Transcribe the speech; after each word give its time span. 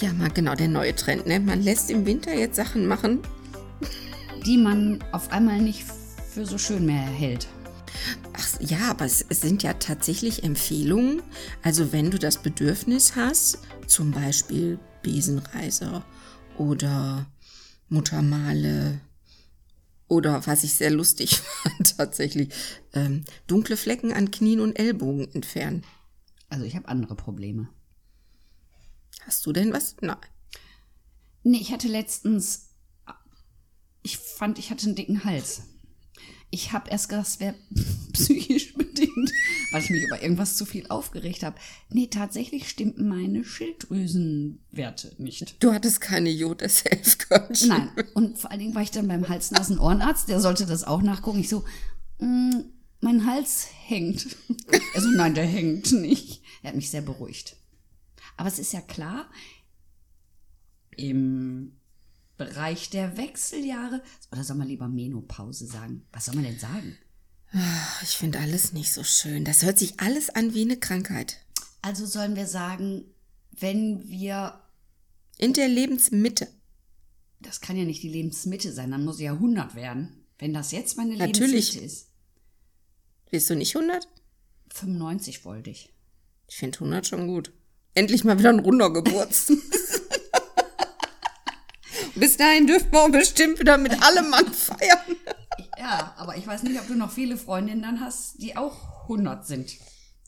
Ja, 0.00 0.12
mal 0.12 0.30
genau 0.30 0.54
der 0.54 0.68
neue 0.68 0.94
Trend, 0.94 1.26
ne? 1.26 1.40
Man 1.40 1.62
lässt 1.62 1.90
im 1.90 2.04
Winter 2.04 2.34
jetzt 2.34 2.56
Sachen 2.56 2.86
machen, 2.86 3.20
die 4.44 4.58
man 4.58 5.02
auf 5.12 5.30
einmal 5.32 5.58
nicht 5.60 5.84
für 6.28 6.44
so 6.44 6.58
schön 6.58 6.84
mehr 6.84 7.00
hält. 7.00 7.48
Ach 8.34 8.60
ja, 8.60 8.90
aber 8.90 9.06
es, 9.06 9.24
es 9.28 9.40
sind 9.40 9.62
ja 9.62 9.72
tatsächlich 9.72 10.44
Empfehlungen. 10.44 11.22
Also 11.62 11.92
wenn 11.92 12.10
du 12.10 12.18
das 12.18 12.42
Bedürfnis 12.42 13.16
hast, 13.16 13.60
zum 13.86 14.10
Beispiel 14.10 14.78
Besenreiser 15.02 16.04
oder 16.58 17.26
Muttermale 17.88 19.00
oder 20.08 20.46
was 20.46 20.62
ich 20.62 20.74
sehr 20.74 20.90
lustig 20.90 21.38
fand 21.62 21.96
tatsächlich, 21.96 22.52
ähm, 22.92 23.24
dunkle 23.46 23.78
Flecken 23.78 24.12
an 24.12 24.30
Knien 24.30 24.60
und 24.60 24.78
Ellbogen 24.78 25.32
entfernen. 25.32 25.84
Also 26.50 26.64
ich 26.66 26.76
habe 26.76 26.88
andere 26.88 27.14
Probleme. 27.14 27.68
Hast 29.26 29.44
du 29.44 29.52
denn 29.52 29.72
was? 29.72 29.96
Nein. 30.00 30.16
Nee, 31.42 31.58
ich 31.58 31.72
hatte 31.72 31.88
letztens, 31.88 32.70
ich 34.02 34.18
fand, 34.18 34.58
ich 34.58 34.70
hatte 34.70 34.86
einen 34.86 34.94
dicken 34.94 35.24
Hals. 35.24 35.62
Ich 36.50 36.72
habe 36.72 36.90
erst 36.90 37.08
gedacht, 37.08 37.26
es 37.26 37.40
wäre 37.40 37.54
psychisch 38.12 38.74
bedingt, 38.74 39.32
weil 39.72 39.82
ich 39.82 39.90
mich 39.90 40.04
über 40.04 40.22
irgendwas 40.22 40.56
zu 40.56 40.64
viel 40.64 40.86
aufgeregt 40.88 41.42
habe. 41.42 41.56
Nee, 41.90 42.06
tatsächlich 42.06 42.68
stimmten 42.68 43.08
meine 43.08 43.44
Schilddrüsenwerte 43.44 45.14
nicht. 45.18 45.62
Du 45.62 45.72
hattest 45.72 46.00
keine 46.00 46.30
Jod 46.30 46.62
self 46.68 47.18
Nein, 47.66 47.90
und 48.14 48.38
vor 48.38 48.50
allen 48.52 48.60
Dingen 48.60 48.74
war 48.74 48.82
ich 48.82 48.92
dann 48.92 49.08
beim 49.08 49.28
Hals-Nasen-Ohrenarzt, 49.28 50.28
der 50.28 50.40
sollte 50.40 50.66
das 50.66 50.84
auch 50.84 51.02
nachgucken. 51.02 51.40
Ich 51.40 51.48
so, 51.48 51.64
mm, 52.20 52.60
mein 53.00 53.26
Hals 53.26 53.66
hängt. 53.86 54.36
Also 54.94 55.10
nein, 55.10 55.34
der 55.34 55.44
hängt 55.44 55.92
nicht. 55.92 56.42
Er 56.62 56.68
hat 56.70 56.76
mich 56.76 56.90
sehr 56.90 57.02
beruhigt. 57.02 57.56
Aber 58.36 58.48
es 58.48 58.58
ist 58.58 58.72
ja 58.72 58.80
klar, 58.80 59.30
im 60.96 61.76
Bereich 62.36 62.90
der 62.90 63.16
Wechseljahre, 63.16 64.02
oder 64.30 64.44
soll 64.44 64.56
man 64.56 64.68
lieber 64.68 64.88
Menopause 64.88 65.66
sagen? 65.66 66.06
Was 66.12 66.26
soll 66.26 66.34
man 66.34 66.44
denn 66.44 66.58
sagen? 66.58 66.98
Ich 68.02 68.16
finde 68.16 68.38
alles 68.38 68.72
nicht 68.72 68.92
so 68.92 69.04
schön. 69.04 69.44
Das 69.44 69.62
hört 69.62 69.78
sich 69.78 70.00
alles 70.00 70.30
an 70.30 70.52
wie 70.52 70.62
eine 70.62 70.76
Krankheit. 70.76 71.38
Also 71.80 72.04
sollen 72.04 72.36
wir 72.36 72.46
sagen, 72.46 73.04
wenn 73.52 74.08
wir. 74.10 74.60
In 75.38 75.52
der 75.52 75.68
Lebensmitte. 75.68 76.48
Das 77.40 77.60
kann 77.60 77.76
ja 77.76 77.84
nicht 77.84 78.02
die 78.02 78.08
Lebensmitte 78.08 78.72
sein, 78.72 78.90
dann 78.90 79.04
muss 79.04 79.18
sie 79.18 79.24
ja 79.24 79.34
100 79.34 79.74
werden. 79.74 80.24
Wenn 80.38 80.52
das 80.52 80.72
jetzt 80.72 80.96
meine 80.96 81.16
Natürlich. 81.16 81.74
Lebensmitte 81.74 81.86
ist. 81.86 82.08
Bist 83.30 83.50
du 83.50 83.54
nicht 83.54 83.76
100? 83.76 84.08
95 84.72 85.44
wollte 85.44 85.70
ich. 85.70 85.92
Ich 86.48 86.56
finde 86.56 86.78
100 86.78 87.06
schon 87.06 87.26
gut. 87.26 87.52
Endlich 87.96 88.24
mal 88.24 88.38
wieder 88.38 88.50
ein 88.50 88.58
runder 88.58 88.92
Geburtstag. 88.92 89.56
Bis 92.14 92.36
dahin 92.36 92.66
dürfen 92.66 92.92
wir 92.92 93.08
bestimmt 93.08 93.58
wieder 93.58 93.78
mit 93.78 94.02
allem 94.02 94.28
Mann 94.28 94.52
feiern. 94.52 95.16
Ja, 95.78 96.14
aber 96.18 96.36
ich 96.36 96.46
weiß 96.46 96.64
nicht, 96.64 96.78
ob 96.78 96.86
du 96.88 96.94
noch 96.94 97.10
viele 97.10 97.38
Freundinnen 97.38 97.80
dann 97.80 98.00
hast, 98.00 98.42
die 98.42 98.54
auch 98.54 99.04
100 99.04 99.46
sind. 99.46 99.78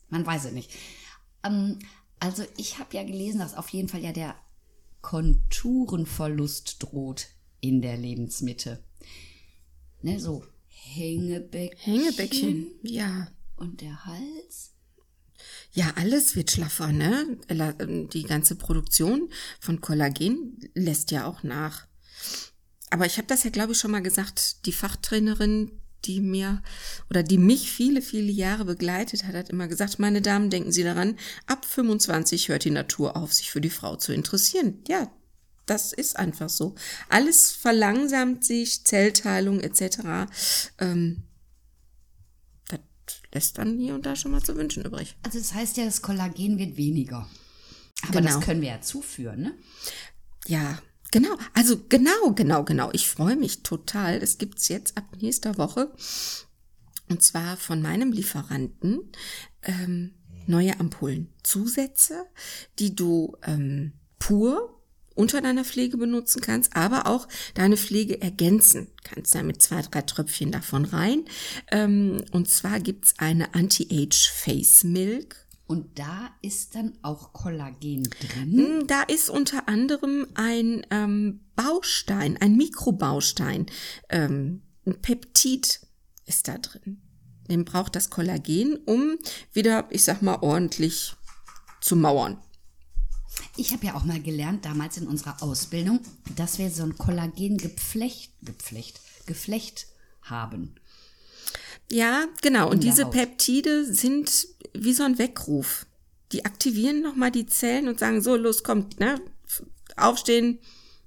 Man 0.09 0.25
weiß 0.25 0.47
es 0.47 0.53
nicht. 0.53 0.71
Ähm, 1.45 1.79
also 2.21 2.43
ich 2.56 2.79
habe 2.79 2.97
ja 2.97 3.03
gelesen, 3.03 3.41
dass 3.41 3.55
auf 3.55 3.69
jeden 3.69 3.91
Fall 3.91 4.00
ja 4.00 4.12
der 4.12 4.35
Konturenverlust 5.03 6.83
droht 6.83 7.27
in 7.61 7.83
der 7.83 7.99
Lebensmitte. 7.99 8.83
Ne, 10.00 10.19
so 10.19 10.43
Hängebäckchen. 10.69 11.79
Hängebäckchen, 11.79 12.67
ja. 12.83 13.29
Und 13.56 13.83
der 13.83 14.06
Hals. 14.06 14.73
Ja, 15.72 15.93
alles 15.97 16.37
wird 16.37 16.50
schlaffer, 16.50 16.93
ne? 16.93 17.38
Die 18.12 18.25
ganze 18.25 18.56
Produktion 18.56 19.31
von 19.60 19.81
Kollagen 19.81 20.59
lässt 20.75 21.10
ja 21.10 21.26
auch 21.26 21.43
nach. 21.43 21.87
Aber 22.91 23.06
ich 23.06 23.19
habe 23.19 23.28
das 23.28 23.44
ja, 23.44 23.50
glaube 23.50 23.72
ich, 23.72 23.78
schon 23.78 23.91
mal 23.91 24.03
gesagt. 24.03 24.66
Die 24.66 24.72
Fachtrainerin, 24.72 25.71
die 26.04 26.21
mir 26.21 26.62
oder 27.10 27.22
die 27.22 27.38
mich 27.38 27.71
viele, 27.71 28.03
viele 28.03 28.32
Jahre 28.32 28.65
begleitet 28.65 29.25
hat, 29.25 29.34
hat 29.34 29.50
immer 29.50 29.69
gesagt, 29.69 29.99
meine 29.99 30.22
Damen, 30.22 30.50
denken 30.50 30.72
Sie 30.72 30.84
daran, 30.84 31.19
ab 31.47 31.65
25 31.65 32.49
hört 32.49 32.65
die 32.65 32.70
Natur 32.70 33.16
auf, 33.16 33.32
sich 33.32 33.50
für 33.50 33.60
die 33.60 33.70
Frau 33.70 33.97
zu 33.97 34.12
interessieren. 34.12 34.82
Ja, 34.88 35.10
das 35.66 35.93
ist 35.93 36.16
einfach 36.16 36.49
so. 36.49 36.75
Alles 37.09 37.53
verlangsamt 37.53 38.44
sich, 38.44 38.84
Zellteilung 38.84 39.60
etc. 39.60 40.31
Ähm, 40.78 41.25
lässt 43.33 43.59
dann 43.59 43.79
hier 43.79 43.95
und 43.95 44.07
da 44.07 44.17
schon 44.17 44.33
mal 44.33 44.43
zu 44.43 44.57
wünschen 44.57 44.85
übrig. 44.85 45.17
Also 45.23 45.39
das 45.39 45.55
heißt 45.55 45.77
ja, 45.77 45.85
das 45.85 46.03
Kollagen 46.03 46.59
wird 46.59 46.77
weniger. 46.77 47.29
Aber 48.03 48.21
genau. 48.21 48.35
das 48.35 48.45
können 48.45 48.61
wir 48.61 48.69
ja 48.69 48.81
zuführen, 48.81 49.43
ne? 49.43 49.55
Ja, 50.47 50.79
genau. 51.11 51.37
Also 51.55 51.81
genau, 51.89 52.33
genau, 52.35 52.65
genau. 52.65 52.91
Ich 52.93 53.09
freue 53.09 53.37
mich 53.37 53.63
total. 53.63 54.17
Es 54.23 54.39
gibt's 54.39 54.69
jetzt 54.69 54.97
ab 54.97 55.05
nächster 55.21 55.59
Woche. 55.59 55.93
Und 57.09 57.23
zwar 57.23 57.57
von 57.57 57.83
meinem 57.83 58.13
Lieferanten 58.13 59.11
ähm, 59.63 60.15
neue 60.47 60.79
Ampullen. 60.79 61.33
Zusätze, 61.43 62.27
die 62.79 62.95
du 62.95 63.37
ähm, 63.43 63.93
pur 64.19 64.78
unter 65.19 65.41
deiner 65.41 65.65
Pflege 65.65 65.97
benutzen 65.97 66.41
kannst, 66.41 66.77
aber 66.77 67.06
auch 67.06 67.27
deine 67.55 67.77
Pflege 67.77 68.23
ergänzen 68.23 68.89
kannst. 69.03 69.34
Da 69.34 69.43
mit 69.43 69.61
zwei, 69.61 69.83
drei 69.83 70.03
Tröpfchen 70.03 70.53
davon 70.53 70.84
rein. 70.84 71.25
Ähm, 71.71 72.25
und 72.31 72.49
zwar 72.49 72.81
gibt's 72.81 73.15
eine 73.19 73.55
Anti-Age 73.55 74.31
Face 74.31 74.84
Milk. 74.84 75.47
Und 75.67 75.99
da 75.99 76.31
ist 76.41 76.77
dann 76.77 76.97
auch 77.03 77.34
Kollagen 77.34 78.05
drin? 78.05 78.53
Hm, 78.53 78.87
da 78.87 79.03
ist 79.03 79.29
unter 79.29 79.69
anderem 79.69 80.27
ein 80.34 80.87
ähm, 80.91 81.41
Baustein, 81.56 82.39
ein 82.41 82.56
Mikrobaustein, 82.56 83.67
ähm, 84.09 84.62
ein 84.87 85.03
Peptid 85.03 85.81
ist 86.25 86.49
da 86.49 86.56
drin. 86.56 87.03
Den 87.50 87.65
braucht 87.65 87.97
das 87.97 88.09
Kollagen, 88.09 88.79
um 88.87 89.19
wieder, 89.53 89.87
ich 89.91 90.05
sag 90.05 90.23
mal, 90.23 90.39
ordentlich 90.41 91.15
zu 91.81 91.97
mauern. 91.97 92.39
Ich 93.59 93.73
habe 93.73 93.87
ja 93.87 93.95
auch 93.97 94.05
mal 94.05 94.23
gelernt, 94.23 94.65
damals 94.65 94.99
in 94.99 95.09
unserer 95.09 95.43
Ausbildung, 95.43 95.99
dass 96.37 96.61
wir 96.61 96.71
so 96.71 96.85
ein 96.85 96.97
Kollagengeflecht, 96.97 98.31
Geflecht, 98.41 99.01
Geflecht 99.27 99.89
haben. 100.23 100.77
Ja, 101.91 102.27
genau. 102.41 102.71
Und 102.71 102.85
diese. 102.85 103.05
Peptide 103.07 103.85
sind 103.85 104.47
wie 104.75 104.93
so 104.93 105.03
ein 105.03 105.19
Weckruf. 105.19 105.87
Die 106.31 106.45
aktivieren 106.45 107.03
nochmal 107.03 107.33
die 107.33 107.47
Zellen 107.47 107.89
und 107.89 107.99
sagen, 107.99 108.23
so, 108.23 108.37
los, 108.37 108.63
kommt, 108.63 109.01
ne? 109.01 109.21
Aufstehen, 109.97 110.61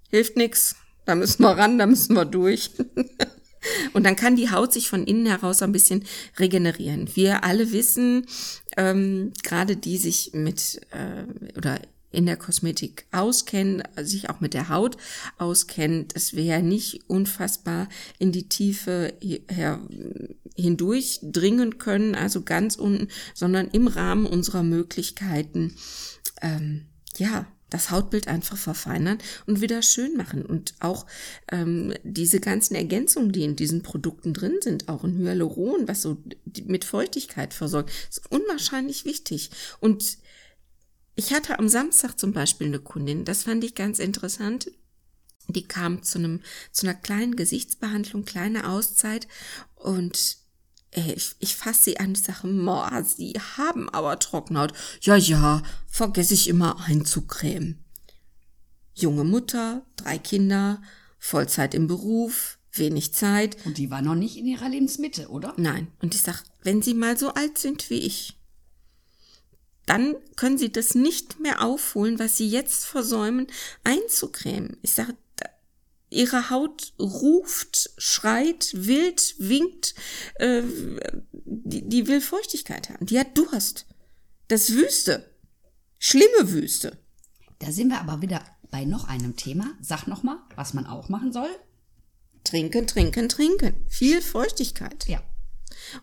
hilft 0.10 0.36
nix. 0.36 0.76
Da 1.06 1.16
müssen 1.16 1.44
wir 1.44 1.58
ran, 1.58 1.78
da 1.78 1.86
müssen 1.86 2.16
wir 2.16 2.26
durch. 2.26 2.72
Und 3.94 4.06
dann 4.06 4.16
kann 4.16 4.36
die 4.36 4.50
Haut 4.50 4.74
sich 4.74 4.90
von 4.90 5.06
innen 5.06 5.28
heraus 5.28 5.62
ein 5.62 5.72
bisschen 5.72 6.04
regenerieren. 6.40 7.16
Wir 7.16 7.44
alle 7.44 7.72
wissen, 7.72 8.26
ähm, 8.76 9.34
gerade 9.44 9.78
die 9.78 9.98
sich 9.98 10.32
mit 10.34 10.82
äh, 10.90 11.26
oder 11.56 11.80
in 12.12 12.26
der 12.26 12.38
Kosmetik 12.38 13.06
auskennen, 13.12 13.84
sich 14.02 14.30
auch 14.30 14.40
mit 14.40 14.54
der 14.54 14.70
Haut 14.70 14.98
auskennen, 15.38 16.08
dass 16.10 16.36
wir 16.36 16.44
ja 16.44 16.62
nicht 16.62 17.10
unfassbar 17.10 17.88
in 18.20 18.32
die 18.32 18.50
Tiefe 18.50 19.14
hindurch 20.56 21.20
dringen 21.22 21.78
können, 21.78 22.16
also 22.16 22.42
ganz 22.42 22.76
unten, 22.76 23.08
sondern 23.34 23.70
im 23.70 23.88
Rahmen 23.88 24.26
unserer 24.26 24.64
Möglichkeiten, 24.64 25.76
ähm, 26.42 26.86
ja, 27.18 27.48
das 27.72 27.90
Hautbild 27.90 28.28
einfach 28.28 28.58
verfeinern 28.58 29.18
und 29.48 29.62
wieder 29.62 29.82
schön 29.82 30.18
machen. 30.18 30.46
Und 30.46 30.76
auch 30.82 31.08
ähm, 31.52 31.94
diese 32.04 32.40
ganzen 32.40 32.76
Ergänzungen, 32.76 33.32
die 33.32 33.44
in 33.44 33.56
diesen 33.56 33.82
Produkten 33.82 34.34
drin 34.34 34.58
sind, 34.60 34.90
auch 34.90 35.04
ein 35.04 35.18
Hyaluron, 35.18 35.88
was 35.88 36.02
so 36.02 36.18
mit 36.66 36.84
Feuchtigkeit 36.84 37.54
versorgt, 37.54 37.92
ist 38.10 38.30
unwahrscheinlich 38.30 39.06
wichtig. 39.06 39.52
Und 39.80 40.18
ich 41.16 41.34
hatte 41.34 41.60
am 41.60 41.68
Samstag 41.68 42.18
zum 42.18 42.34
Beispiel 42.34 42.68
eine 42.68 42.80
Kundin, 42.80 43.26
das 43.26 43.44
fand 43.44 43.64
ich 43.64 43.76
ganz 43.76 44.00
interessant. 44.00 44.72
Die 45.48 45.68
kam 45.68 46.04
zu 46.04 46.20
einem, 46.20 46.42
zu 46.72 46.88
einer 46.88 46.96
kleinen 46.96 47.36
Gesichtsbehandlung, 47.36 48.26
kleine 48.26 48.70
Auszeit 48.70 49.28
und 49.76 50.38
ey, 50.92 51.14
ich, 51.14 51.36
ich 51.40 51.56
fasse 51.56 51.84
sie 51.84 52.00
an, 52.00 52.14
ich 52.14 52.22
sage, 52.22 52.48
Ma, 52.48 53.04
sie 53.04 53.34
haben 53.58 53.90
aber 53.90 54.20
Trockenhaut. 54.20 54.74
Ja, 55.02 55.16
ja, 55.16 55.64
vergesse 55.88 56.34
ich 56.34 56.48
immer 56.48 56.80
einzucremen. 56.86 57.84
Junge 58.94 59.24
Mutter, 59.24 59.86
drei 59.96 60.18
Kinder, 60.18 60.82
Vollzeit 61.18 61.74
im 61.74 61.88
Beruf, 61.88 62.60
wenig 62.74 63.14
Zeit. 63.14 63.58
Und 63.66 63.78
die 63.78 63.90
war 63.90 64.02
noch 64.02 64.16
nicht 64.16 64.38
in 64.38 64.46
ihrer 64.46 64.70
Lebensmitte, 64.70 65.30
oder? 65.30 65.54
Nein. 65.58 65.88
Und 66.02 66.14
ich 66.14 66.22
sag, 66.22 66.44
wenn 66.62 66.82
Sie 66.82 66.94
mal 66.94 67.18
so 67.18 67.34
alt 67.34 67.58
sind 67.58 67.90
wie 67.90 68.00
ich, 68.00 68.38
dann 69.86 70.16
können 70.36 70.58
Sie 70.58 70.72
das 70.72 70.96
nicht 70.96 71.40
mehr 71.40 71.62
aufholen, 71.62 72.20
was 72.20 72.38
Sie 72.38 72.48
jetzt 72.48 72.86
versäumen, 72.86 73.48
einzucremen. 73.84 74.78
Ich 74.82 74.94
sage, 74.94 75.16
ihre 76.12 76.50
Haut 76.50 76.94
ruft, 77.00 77.90
schreit, 77.98 78.72
wild, 78.74 79.36
winkt, 79.40 79.96
äh, 80.36 80.62
die, 81.32 81.88
die 81.88 82.08
will 82.08 82.22
Feuchtigkeit 82.22 82.90
haben. 82.90 83.06
Die 83.06 83.20
hat 83.20 83.38
Durst. 83.38 83.88
Das 84.48 84.72
Wüste. 84.72 85.34
Schlimme 85.98 86.52
Wüste. 86.52 86.98
Da 87.60 87.72
sind 87.72 87.90
wir 87.90 88.02
aber 88.02 88.22
wieder 88.22 88.44
bei 88.70 88.86
noch 88.86 89.08
einem 89.08 89.36
Thema. 89.36 89.74
Sag 89.82 90.08
noch 90.08 90.24
mal, 90.24 90.38
was 90.56 90.74
man 90.74 90.86
auch 90.86 91.10
machen 91.10 91.32
soll. 91.32 91.50
Trinken, 92.44 92.88
trinken, 92.88 93.30
trinken. 93.30 93.86
Viel 93.88 94.22
Feuchtigkeit. 94.22 95.08
Ja. 95.08 95.22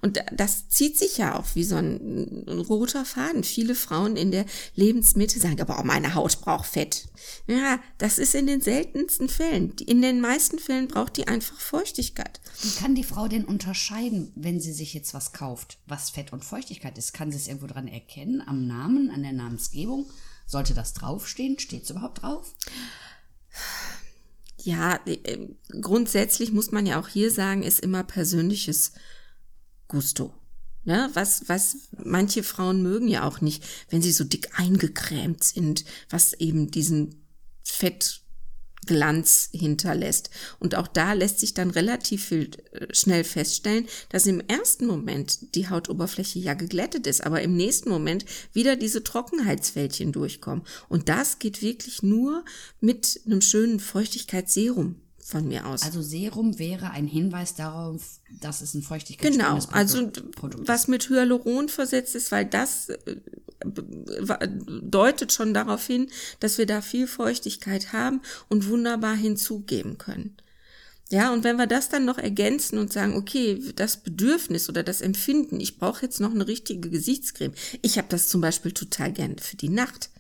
Und 0.00 0.20
das 0.32 0.68
zieht 0.68 0.98
sich 0.98 1.18
ja 1.18 1.38
auch 1.38 1.54
wie 1.54 1.64
so 1.64 1.76
ein, 1.76 2.44
ein, 2.46 2.58
roter 2.60 3.04
Faden. 3.04 3.44
Viele 3.44 3.74
Frauen 3.74 4.16
in 4.16 4.30
der 4.30 4.44
Lebensmitte 4.74 5.38
sagen, 5.38 5.60
aber 5.60 5.78
auch 5.78 5.84
meine 5.84 6.14
Haut 6.14 6.40
braucht 6.40 6.66
Fett. 6.66 7.08
Ja, 7.46 7.80
das 7.98 8.18
ist 8.18 8.34
in 8.34 8.46
den 8.46 8.60
seltensten 8.60 9.28
Fällen. 9.28 9.72
In 9.86 10.02
den 10.02 10.20
meisten 10.20 10.58
Fällen 10.58 10.88
braucht 10.88 11.16
die 11.16 11.28
einfach 11.28 11.58
Feuchtigkeit. 11.58 12.40
Wie 12.62 12.80
kann 12.80 12.94
die 12.94 13.04
Frau 13.04 13.28
denn 13.28 13.44
unterscheiden, 13.44 14.32
wenn 14.34 14.60
sie 14.60 14.72
sich 14.72 14.94
jetzt 14.94 15.14
was 15.14 15.32
kauft, 15.32 15.78
was 15.86 16.10
Fett 16.10 16.32
und 16.32 16.44
Feuchtigkeit 16.44 16.98
ist? 16.98 17.12
Kann 17.12 17.30
sie 17.30 17.38
es 17.38 17.48
irgendwo 17.48 17.66
dran 17.66 17.88
erkennen, 17.88 18.42
am 18.46 18.66
Namen, 18.66 19.10
an 19.10 19.22
der 19.22 19.32
Namensgebung? 19.32 20.06
Sollte 20.46 20.74
das 20.74 20.94
draufstehen? 20.94 21.58
Steht 21.58 21.84
es 21.84 21.90
überhaupt 21.90 22.22
drauf? 22.22 22.54
Ja, 24.62 24.98
äh, 25.06 25.48
grundsätzlich 25.80 26.52
muss 26.52 26.72
man 26.72 26.86
ja 26.86 27.00
auch 27.00 27.08
hier 27.08 27.30
sagen, 27.30 27.62
ist 27.62 27.80
immer 27.80 28.02
persönliches 28.02 28.92
Gusto. 29.88 30.34
Ne, 30.84 31.10
was, 31.12 31.48
was 31.48 31.88
manche 32.02 32.42
Frauen 32.42 32.82
mögen 32.82 33.08
ja 33.08 33.24
auch 33.24 33.42
nicht, 33.42 33.62
wenn 33.90 34.00
sie 34.00 34.12
so 34.12 34.24
dick 34.24 34.58
eingecremt 34.58 35.44
sind, 35.44 35.84
was 36.08 36.32
eben 36.32 36.70
diesen 36.70 37.26
Fettglanz 37.62 39.50
hinterlässt. 39.52 40.30
Und 40.58 40.76
auch 40.76 40.88
da 40.88 41.12
lässt 41.12 41.40
sich 41.40 41.52
dann 41.52 41.70
relativ 41.70 42.24
viel 42.26 42.50
äh, 42.72 42.86
schnell 42.94 43.24
feststellen, 43.24 43.86
dass 44.08 44.26
im 44.26 44.40
ersten 44.40 44.86
Moment 44.86 45.54
die 45.54 45.68
Hautoberfläche 45.68 46.38
ja 46.38 46.54
geglättet 46.54 47.06
ist, 47.06 47.22
aber 47.22 47.42
im 47.42 47.54
nächsten 47.54 47.90
Moment 47.90 48.24
wieder 48.54 48.76
diese 48.76 49.04
Trockenheitsfältchen 49.04 50.12
durchkommen. 50.12 50.64
Und 50.88 51.10
das 51.10 51.38
geht 51.38 51.60
wirklich 51.60 52.02
nur 52.02 52.46
mit 52.80 53.20
einem 53.26 53.42
schönen 53.42 53.78
Feuchtigkeitsserum 53.78 55.02
von 55.28 55.46
mir 55.46 55.66
aus. 55.66 55.82
Also 55.82 56.00
Serum 56.00 56.58
wäre 56.58 56.90
ein 56.90 57.06
Hinweis 57.06 57.54
darauf, 57.54 58.20
dass 58.40 58.62
es 58.62 58.72
ein 58.72 58.82
Feuchtigkeit 58.82 59.32
Genau, 59.32 59.58
also 59.72 60.10
was 60.56 60.88
mit 60.88 61.10
Hyaluron 61.10 61.68
versetzt 61.68 62.14
ist, 62.14 62.32
weil 62.32 62.46
das 62.46 62.88
äh, 62.88 63.16
deutet 64.82 65.32
schon 65.32 65.52
darauf 65.52 65.86
hin, 65.86 66.08
dass 66.40 66.56
wir 66.56 66.64
da 66.64 66.80
viel 66.80 67.06
Feuchtigkeit 67.06 67.92
haben 67.92 68.22
und 68.48 68.68
wunderbar 68.68 69.14
hinzugeben 69.14 69.98
können. 69.98 70.36
Ja, 71.10 71.32
und 71.32 71.44
wenn 71.44 71.56
wir 71.56 71.66
das 71.66 71.90
dann 71.90 72.06
noch 72.06 72.18
ergänzen 72.18 72.78
und 72.78 72.92
sagen, 72.92 73.14
okay, 73.14 73.62
das 73.76 73.98
Bedürfnis 73.98 74.68
oder 74.68 74.82
das 74.82 75.02
Empfinden, 75.02 75.60
ich 75.60 75.78
brauche 75.78 76.06
jetzt 76.06 76.20
noch 76.20 76.32
eine 76.32 76.46
richtige 76.46 76.88
Gesichtscreme. 76.88 77.52
Ich 77.82 77.98
habe 77.98 78.08
das 78.08 78.28
zum 78.28 78.40
Beispiel 78.40 78.72
total 78.72 79.12
gerne 79.12 79.36
für 79.40 79.56
die 79.56 79.70
Nacht 79.70 80.10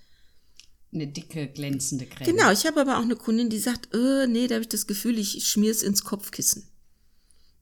eine 0.92 1.06
dicke, 1.06 1.48
glänzende 1.48 2.06
Creme. 2.06 2.36
Genau, 2.36 2.50
ich 2.50 2.66
habe 2.66 2.80
aber 2.80 2.98
auch 2.98 3.02
eine 3.02 3.16
Kundin, 3.16 3.50
die 3.50 3.58
sagt, 3.58 3.94
äh, 3.94 4.26
nee, 4.26 4.46
da 4.46 4.54
habe 4.56 4.62
ich 4.62 4.68
das 4.68 4.86
Gefühl, 4.86 5.18
ich 5.18 5.46
schmier 5.46 5.70
es 5.70 5.82
ins 5.82 6.04
Kopfkissen. 6.04 6.68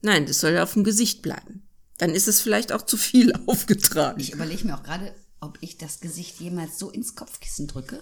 Nein, 0.01 0.25
das 0.25 0.39
soll 0.39 0.53
ja 0.53 0.63
auf 0.63 0.73
dem 0.73 0.83
Gesicht 0.83 1.21
bleiben. 1.21 1.67
Dann 1.97 2.11
ist 2.11 2.27
es 2.27 2.39
vielleicht 2.39 2.71
auch 2.71 2.83
zu 2.83 2.97
viel 2.97 3.33
aufgetragen. 3.47 4.19
Ich 4.19 4.31
überlege 4.31 4.65
mir 4.65 4.77
auch 4.77 4.83
gerade, 4.83 5.13
ob 5.39 5.57
ich 5.61 5.77
das 5.77 5.99
Gesicht 5.99 6.39
jemals 6.39 6.79
so 6.79 6.89
ins 6.89 7.15
Kopfkissen 7.15 7.67
drücke. 7.67 8.01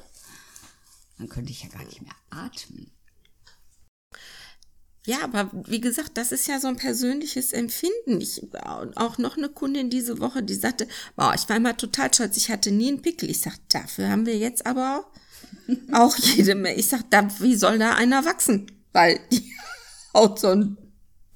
Dann 1.18 1.30
könnte 1.30 1.52
ich 1.52 1.64
ja 1.64 1.70
gar 1.70 1.84
nicht 1.86 2.02
mehr 2.02 2.16
atmen. 2.30 2.92
Ja, 5.06 5.18
aber 5.24 5.52
wie 5.68 5.82
gesagt, 5.82 6.12
das 6.16 6.32
ist 6.32 6.48
ja 6.48 6.60
so 6.60 6.68
ein 6.68 6.78
persönliches 6.78 7.54
Empfinden. 7.54 8.20
Ich 8.20 8.42
auch 8.96 9.18
noch 9.18 9.38
eine 9.38 9.50
Kundin 9.50 9.90
diese 9.90 10.20
Woche, 10.20 10.42
die 10.42 10.56
sagte, 10.56 10.88
boah, 11.16 11.34
ich 11.36 11.48
war 11.48 11.58
immer 11.58 11.78
total 11.78 12.14
stolz, 12.14 12.38
ich 12.38 12.50
hatte 12.50 12.72
nie 12.72 12.88
einen 12.88 13.02
Pickel. 13.02 13.30
Ich 13.30 13.42
sag, 13.42 13.54
dafür 13.70 14.10
haben 14.10 14.26
wir 14.26 14.38
jetzt 14.38 14.66
aber 14.66 15.06
auch 15.92 16.16
jede 16.36 16.56
Menge. 16.56 16.78
Ich 16.78 16.88
sag, 16.88 17.04
wie 17.40 17.56
soll 17.56 17.78
da 17.78 17.94
einer 17.94 18.26
wachsen? 18.26 18.72
Weil 18.94 19.20
die 19.32 19.54
Haut 20.14 20.40
so 20.40 20.48
ein 20.48 20.78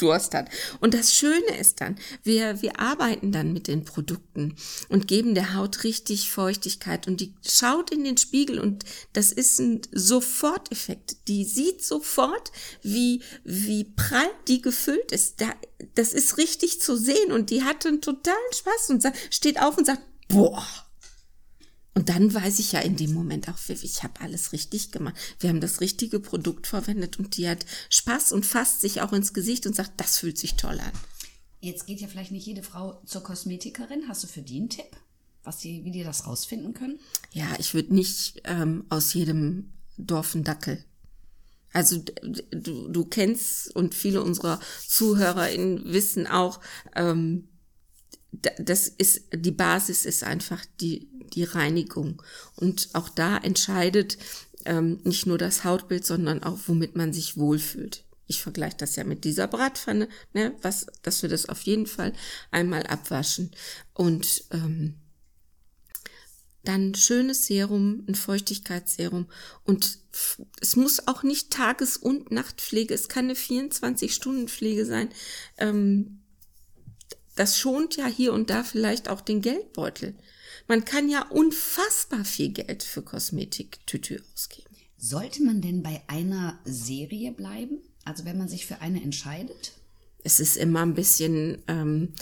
Durst 0.02 0.34
hat. 0.34 0.50
Und 0.80 0.94
das 0.94 1.16
Schöne 1.16 1.58
ist 1.60 1.82
dann, 1.82 1.98
wir, 2.24 2.62
wir 2.62 2.80
arbeiten 2.80 3.32
dann 3.32 3.54
mit 3.54 3.68
den 3.68 3.86
Produkten 3.86 4.56
und 4.90 5.08
geben 5.08 5.36
der 5.36 5.56
Haut 5.56 5.84
richtig 5.84 6.32
Feuchtigkeit 6.32 7.08
und 7.08 7.22
die 7.22 7.34
schaut 7.48 7.92
in 7.92 8.04
den 8.04 8.18
Spiegel 8.18 8.60
und 8.60 8.86
das 9.14 9.32
ist 9.32 9.60
ein 9.60 9.82
Soforteffekt. 9.92 11.28
Die 11.28 11.46
sieht 11.46 11.84
sofort, 11.84 12.52
wie, 12.82 13.22
wie 13.44 13.84
prall 13.84 14.30
die 14.48 14.62
gefüllt 14.62 15.12
ist. 15.12 15.42
Da, 15.42 15.54
das 15.96 16.14
ist 16.14 16.38
richtig 16.38 16.82
zu 16.82 16.96
sehen 16.96 17.32
und 17.32 17.50
die 17.50 17.64
hat 17.64 17.86
einen 17.86 18.02
totalen 18.02 18.38
Spaß 18.54 18.90
und 18.90 19.04
steht 19.30 19.62
auf 19.62 19.78
und 19.78 19.86
sagt, 19.86 20.02
boah, 20.28 20.66
und 22.00 22.08
dann 22.08 22.34
weiß 22.34 22.60
ich 22.60 22.72
ja 22.72 22.80
in 22.80 22.96
dem 22.96 23.14
Moment 23.14 23.50
auch, 23.50 23.58
ich 23.68 24.04
habe 24.04 24.22
alles 24.22 24.54
richtig 24.54 24.94
gemacht. 24.94 25.18
Wir 25.42 25.50
haben 25.50 25.60
das 25.60 25.82
richtige 25.82 26.22
Produkt 26.22 26.66
verwendet 26.66 27.20
und 27.20 27.36
die 27.36 27.50
hat 27.50 27.66
Spaß 27.90 28.32
und 28.32 28.46
fasst 28.46 28.80
sich 28.80 29.02
auch 29.02 29.12
ins 29.12 29.34
Gesicht 29.34 29.68
und 29.68 29.76
sagt, 29.76 29.92
das 29.98 30.18
fühlt 30.18 30.38
sich 30.38 30.56
toll 30.56 30.80
an. 30.80 30.94
Jetzt 31.60 31.88
geht 31.88 32.00
ja 32.00 32.08
vielleicht 32.08 32.32
nicht 32.32 32.46
jede 32.46 32.64
Frau 32.64 33.02
zur 33.06 33.22
Kosmetikerin. 33.22 34.06
Hast 34.08 34.24
du 34.24 34.28
für 34.28 34.42
die 34.42 34.60
einen 34.60 34.70
Tipp, 34.70 34.96
was 35.44 35.58
die, 35.58 35.84
wie 35.84 35.92
die 35.92 36.06
das 36.06 36.26
rausfinden 36.26 36.74
können? 36.74 37.02
Ja, 37.34 37.48
ich 37.60 37.74
würde 37.74 37.94
nicht 37.94 38.44
ähm, 38.46 38.86
aus 38.88 39.14
jedem 39.14 39.74
Dorf 39.98 40.36
einen 40.36 40.46
Dackel. 40.46 40.86
Also 41.74 42.02
du, 42.52 42.88
du 42.88 43.04
kennst 43.04 43.76
und 43.76 43.94
viele 43.94 44.24
unserer 44.24 44.62
ZuhörerInnen 44.88 45.84
wissen 45.92 46.28
auch, 46.28 46.62
ähm, 46.96 47.49
das 48.32 48.88
ist, 48.88 49.24
die 49.34 49.52
Basis 49.52 50.06
ist 50.06 50.24
einfach 50.24 50.64
die, 50.80 51.10
die 51.34 51.44
Reinigung. 51.44 52.22
Und 52.56 52.90
auch 52.94 53.10
da 53.10 53.38
entscheidet 53.38 54.18
ähm, 54.66 55.00
nicht 55.04 55.26
nur 55.26 55.38
das 55.38 55.64
Hautbild, 55.64 56.06
sondern 56.06 56.44
auch, 56.44 56.60
womit 56.68 56.96
man 56.96 57.14
sich 57.14 57.38
wohlfühlt. 57.38 58.04
Ich 58.28 58.42
vergleiche 58.42 58.78
das 58.78 58.96
ja 58.96 59.04
mit 59.04 59.24
dieser 59.24 59.48
Bratpfanne, 59.48 60.08
ne, 60.34 60.54
was, 60.62 60.86
dass 61.02 61.22
wir 61.24 61.30
das 61.30 61.50
auf 61.50 61.62
jeden 61.62 61.88
Fall 61.88 62.14
einmal 62.52 62.86
abwaschen. 62.86 63.52
Und 63.94 64.44
ähm, 64.52 64.96
dann 66.64 66.94
schönes 66.94 67.48
Serum, 67.48 68.04
ein 68.08 68.16
Feuchtigkeitsserum. 68.16 69.28
Und 69.64 69.98
es 70.62 70.76
muss 70.76 71.08
auch 71.08 71.24
nicht 71.24 71.52
Tages- 71.52 71.98
und 71.98 72.32
Nachtpflege, 72.32 72.94
es 72.94 73.10
kann 73.10 73.26
eine 73.26 73.34
24-Stunden-Pflege 73.34 74.86
sein. 74.86 75.10
Ähm, 75.58 76.20
das 77.40 77.58
schont 77.58 77.96
ja 77.96 78.06
hier 78.06 78.34
und 78.34 78.50
da 78.50 78.66
vielleicht 78.66 79.08
auch 79.08 79.22
den 79.22 79.42
Geldbeutel. 79.42 80.14
Man 80.68 80.84
kann 80.84 81.08
ja 81.08 81.26
unfassbar 81.30 82.26
viel 82.26 82.50
Geld 82.50 82.84
für 82.84 83.02
Kosmetik-Tütü 83.02 84.20
ausgeben. 84.34 84.76
Sollte 84.98 85.44
man 85.44 85.62
denn 85.62 85.82
bei 85.82 86.02
einer 86.08 86.60
Serie 86.66 87.32
bleiben? 87.32 87.80
Also 88.04 88.26
wenn 88.26 88.38
man 88.38 88.50
sich 88.50 88.66
für 88.66 88.82
eine 88.82 89.02
entscheidet? 89.02 89.72
Es 90.22 90.42
ist 90.42 90.58
immer 90.58 90.82
ein 90.82 90.96
bisschen 90.96 91.64
ähm, 91.70 92.14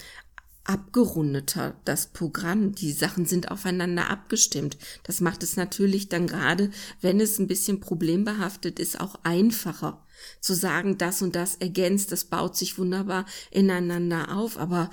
abgerundeter, 0.64 1.76
das 1.84 2.06
Programm. 2.06 2.76
Die 2.76 2.92
Sachen 2.92 3.26
sind 3.26 3.50
aufeinander 3.50 4.12
abgestimmt. 4.12 4.78
Das 5.02 5.20
macht 5.20 5.42
es 5.42 5.56
natürlich 5.56 6.10
dann 6.10 6.28
gerade, 6.28 6.70
wenn 7.02 7.20
es 7.20 7.40
ein 7.40 7.48
bisschen 7.48 7.80
problembehaftet 7.80 8.80
ist, 8.80 9.00
auch 9.00 9.16
einfacher 9.24 10.06
zu 10.40 10.54
sagen, 10.54 10.98
das 10.98 11.22
und 11.22 11.36
das 11.36 11.56
ergänzt, 11.56 12.12
das 12.12 12.26
baut 12.26 12.56
sich 12.56 12.78
wunderbar 12.78 13.26
ineinander 13.52 14.36
auf, 14.36 14.58
aber 14.58 14.90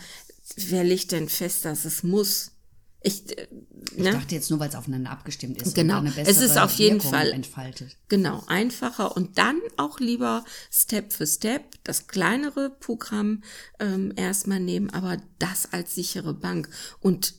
wer 0.57 0.85
legt 0.85 1.12
denn 1.12 1.28
fest, 1.28 1.64
dass 1.64 1.85
es 1.85 2.02
muss? 2.02 2.52
Ich, 3.07 3.38
äh, 3.38 3.47
ich 3.93 3.99
ne? 3.99 4.12
dachte 4.12 4.35
jetzt 4.35 4.50
nur, 4.50 4.59
weil 4.59 4.71
es 4.71 4.75
aufeinander 4.75 5.11
abgestimmt 5.11 5.61
ist. 5.61 5.75
Genau, 5.75 6.02
es 6.02 6.40
ist 6.40 6.59
auf 6.59 6.73
jeden 6.73 6.97
Wirkung 6.97 7.11
Fall 7.11 7.33
entfaltet. 7.33 7.97
Genau, 8.09 8.43
einfacher 8.47 9.14
und 9.14 9.37
dann 9.37 9.61
auch 9.76 10.00
lieber 10.00 10.45
Step 10.73 11.12
für 11.12 11.26
Step 11.26 11.62
das 11.85 12.07
kleinere 12.07 12.71
Programm 12.71 13.43
ähm, 13.78 14.12
erstmal 14.16 14.59
nehmen, 14.59 14.88
aber 14.88 15.19
das 15.38 15.71
als 15.73 15.95
sichere 15.95 16.33
Bank 16.33 16.71
und 17.00 17.35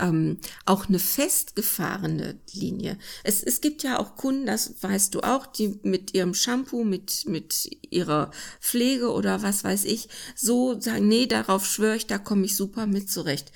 ähm, 0.00 0.38
auch 0.64 0.88
eine 0.88 0.98
festgefahrene 0.98 2.38
Linie. 2.52 2.98
Es, 3.22 3.42
es 3.42 3.60
gibt 3.60 3.82
ja 3.82 3.98
auch 3.98 4.16
Kunden, 4.16 4.46
das 4.46 4.82
weißt 4.82 5.14
du 5.14 5.20
auch, 5.20 5.46
die 5.46 5.78
mit 5.82 6.14
ihrem 6.14 6.34
Shampoo, 6.34 6.84
mit, 6.84 7.24
mit 7.26 7.70
ihrer 7.90 8.30
Pflege 8.60 9.12
oder 9.12 9.42
was 9.42 9.64
weiß 9.64 9.84
ich, 9.84 10.08
so 10.34 10.80
sagen, 10.80 11.08
nee, 11.08 11.26
darauf 11.26 11.66
schwöre 11.66 11.96
ich, 11.96 12.06
da 12.06 12.18
komme 12.18 12.44
ich 12.46 12.56
super 12.56 12.86
mit 12.86 13.10
zurecht. 13.10 13.52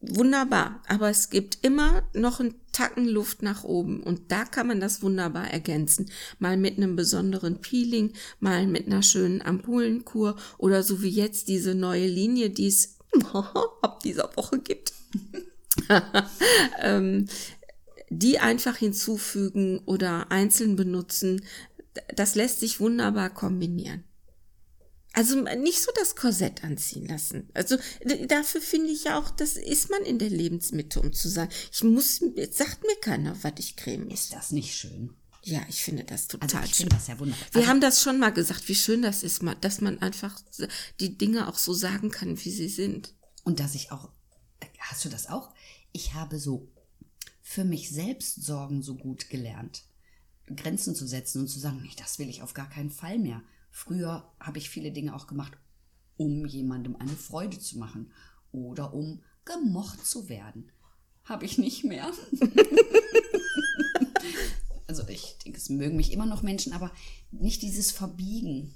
wunderbar. 0.00 0.82
Aber 0.88 1.10
es 1.10 1.30
gibt 1.30 1.58
immer 1.62 2.02
noch 2.14 2.40
einen 2.40 2.54
Tacken 2.72 3.06
Luft 3.08 3.42
nach 3.42 3.64
oben. 3.64 4.02
Und 4.02 4.32
da 4.32 4.44
kann 4.44 4.66
man 4.66 4.80
das 4.80 5.02
wunderbar 5.02 5.50
ergänzen. 5.50 6.10
Mal 6.38 6.56
mit 6.56 6.76
einem 6.76 6.96
besonderen 6.96 7.60
Peeling, 7.60 8.12
mal 8.38 8.66
mit 8.66 8.86
einer 8.86 9.02
schönen 9.02 9.42
Ampullenkur 9.42 10.36
oder 10.58 10.82
so 10.82 11.02
wie 11.02 11.10
jetzt 11.10 11.48
diese 11.48 11.74
neue 11.74 12.06
Linie, 12.06 12.50
die 12.50 12.68
es 12.68 12.96
ab 13.32 14.00
dieser 14.00 14.30
Woche 14.36 14.60
gibt. 14.60 14.92
ähm, 16.80 17.26
die 18.10 18.38
einfach 18.38 18.76
hinzufügen 18.76 19.78
oder 19.86 20.30
einzeln 20.30 20.76
benutzen. 20.76 21.44
Das 22.14 22.34
lässt 22.34 22.60
sich 22.60 22.80
wunderbar 22.80 23.30
kombinieren. 23.30 24.04
Also 25.12 25.40
nicht 25.40 25.82
so 25.82 25.90
das 25.96 26.14
Korsett 26.14 26.62
anziehen 26.62 27.06
lassen. 27.06 27.48
Also 27.52 27.76
dafür 28.28 28.60
finde 28.60 28.90
ich 28.90 29.04
ja 29.04 29.18
auch, 29.18 29.30
das 29.30 29.56
ist 29.56 29.90
man 29.90 30.02
in 30.02 30.20
der 30.20 30.30
Lebensmitte, 30.30 31.00
um 31.00 31.12
zu 31.12 31.28
sagen, 31.28 31.50
ich 31.72 31.82
muss, 31.82 32.20
jetzt 32.36 32.58
sagt 32.58 32.82
mir 32.82 32.94
keiner, 33.00 33.36
was 33.42 33.54
ich 33.58 33.76
creme 33.76 34.04
muss. 34.04 34.20
Ist 34.20 34.32
das 34.34 34.52
nicht 34.52 34.74
schön? 34.74 35.10
Ja, 35.42 35.62
ich 35.68 35.82
finde 35.82 36.04
das 36.04 36.28
total 36.28 36.60
also 36.60 36.70
ich 36.70 36.76
schön. 36.76 36.88
Das 36.90 37.08
ja 37.08 37.18
wunderbar. 37.18 37.46
Wir 37.52 37.60
also, 37.62 37.70
haben 37.70 37.80
das 37.80 38.02
schon 38.02 38.18
mal 38.18 38.30
gesagt, 38.30 38.68
wie 38.68 38.74
schön 38.74 39.02
das 39.02 39.22
ist, 39.22 39.42
dass 39.60 39.80
man 39.80 40.00
einfach 40.00 40.40
die 41.00 41.16
Dinge 41.16 41.48
auch 41.48 41.58
so 41.58 41.72
sagen 41.72 42.10
kann, 42.10 42.44
wie 42.44 42.50
sie 42.50 42.68
sind. 42.68 43.14
Und 43.42 43.58
dass 43.58 43.74
ich 43.74 43.90
auch, 43.90 44.12
hast 44.90 45.04
du 45.04 45.08
das 45.08 45.28
auch? 45.28 45.50
Ich 45.92 46.14
habe 46.14 46.38
so 46.38 46.68
für 47.42 47.64
mich 47.64 47.90
selbst 47.90 48.42
Sorgen 48.44 48.82
so 48.82 48.94
gut 48.94 49.30
gelernt. 49.30 49.84
Grenzen 50.54 50.94
zu 50.94 51.06
setzen 51.06 51.42
und 51.42 51.48
zu 51.48 51.58
sagen, 51.58 51.80
nee, 51.82 51.90
das 51.96 52.18
will 52.18 52.28
ich 52.28 52.42
auf 52.42 52.54
gar 52.54 52.68
keinen 52.68 52.90
Fall 52.90 53.18
mehr. 53.18 53.42
Früher 53.70 54.30
habe 54.40 54.58
ich 54.58 54.68
viele 54.68 54.90
Dinge 54.90 55.14
auch 55.14 55.26
gemacht, 55.26 55.52
um 56.16 56.44
jemandem 56.44 56.96
eine 56.96 57.16
Freude 57.16 57.58
zu 57.58 57.78
machen 57.78 58.12
oder 58.52 58.92
um 58.92 59.22
gemocht 59.44 60.04
zu 60.04 60.28
werden. 60.28 60.70
Habe 61.24 61.44
ich 61.44 61.58
nicht 61.58 61.84
mehr. 61.84 62.10
also 64.86 65.06
ich 65.08 65.36
denke, 65.44 65.58
es 65.58 65.68
mögen 65.68 65.96
mich 65.96 66.12
immer 66.12 66.26
noch 66.26 66.42
Menschen, 66.42 66.72
aber 66.72 66.90
nicht 67.30 67.62
dieses 67.62 67.92
Verbiegen. 67.92 68.74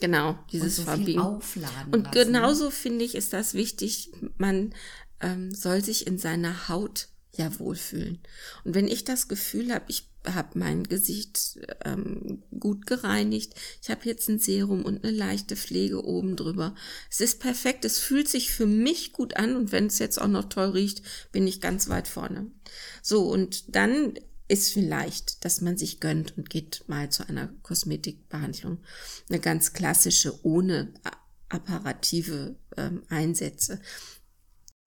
Genau, 0.00 0.38
dieses 0.52 0.78
und 0.78 0.84
so 0.84 0.90
Verbiegen. 0.90 1.20
aufladen 1.20 1.94
und 1.94 2.04
lassen. 2.04 2.12
genauso 2.12 2.70
finde 2.70 3.04
ich, 3.04 3.14
ist 3.14 3.32
das 3.32 3.54
wichtig, 3.54 4.10
man 4.36 4.74
ähm, 5.20 5.54
soll 5.54 5.84
sich 5.84 6.06
in 6.06 6.18
seiner 6.18 6.68
Haut 6.68 7.08
ja 7.32 7.58
wohlfühlen. 7.58 8.20
Und 8.64 8.74
wenn 8.74 8.88
ich 8.88 9.04
das 9.04 9.28
Gefühl 9.28 9.72
habe, 9.72 9.84
ich 9.88 10.08
habe 10.24 10.58
mein 10.58 10.84
Gesicht 10.84 11.60
ähm, 11.84 12.42
gut 12.58 12.86
gereinigt, 12.86 13.54
ich 13.82 13.90
habe 13.90 14.00
jetzt 14.04 14.28
ein 14.28 14.38
Serum 14.38 14.84
und 14.84 15.04
eine 15.04 15.12
leichte 15.12 15.56
Pflege 15.56 16.04
oben 16.04 16.36
drüber. 16.36 16.74
Es 17.10 17.20
ist 17.20 17.38
perfekt, 17.38 17.84
es 17.84 17.98
fühlt 17.98 18.28
sich 18.28 18.50
für 18.50 18.66
mich 18.66 19.12
gut 19.12 19.36
an 19.36 19.56
und 19.56 19.72
wenn 19.72 19.86
es 19.86 19.98
jetzt 19.98 20.20
auch 20.20 20.28
noch 20.28 20.48
toll 20.48 20.70
riecht, 20.70 21.02
bin 21.32 21.46
ich 21.46 21.60
ganz 21.60 21.88
weit 21.88 22.08
vorne. 22.08 22.50
So, 23.02 23.30
und 23.30 23.76
dann 23.76 24.14
ist 24.48 24.72
vielleicht, 24.72 25.44
dass 25.44 25.60
man 25.60 25.76
sich 25.76 26.00
gönnt 26.00 26.36
und 26.36 26.50
geht 26.50 26.84
mal 26.86 27.10
zu 27.10 27.28
einer 27.28 27.48
Kosmetikbehandlung. 27.62 28.78
Eine 29.28 29.40
ganz 29.40 29.72
klassische, 29.72 30.44
ohne 30.44 30.92
apparative 31.48 32.56
ähm, 32.76 33.02
Einsätze 33.08 33.80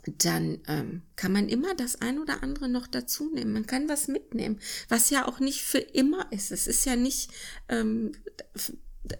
dann 0.05 0.59
ähm, 0.67 1.01
kann 1.15 1.31
man 1.31 1.49
immer 1.49 1.75
das 1.75 2.01
ein 2.01 2.19
oder 2.19 2.41
andere 2.41 2.69
noch 2.69 2.87
dazu 2.87 3.29
nehmen. 3.33 3.53
Man 3.53 3.65
kann 3.65 3.89
was 3.89 4.07
mitnehmen, 4.07 4.59
was 4.87 5.09
ja 5.09 5.27
auch 5.27 5.39
nicht 5.39 5.61
für 5.61 5.79
immer 5.79 6.31
ist. 6.31 6.51
Es 6.51 6.67
ist 6.67 6.85
ja 6.85 6.95
nicht, 6.95 7.31
ähm, 7.67 8.13